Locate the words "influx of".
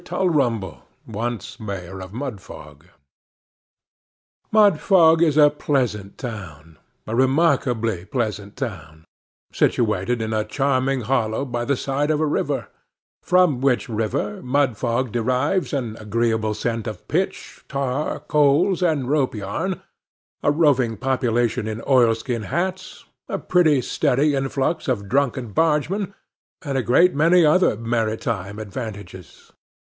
24.33-25.07